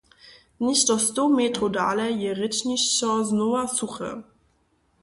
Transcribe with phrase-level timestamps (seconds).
[0.59, 4.11] Něšto stow metrow dale je rěčnišćo znowa suche.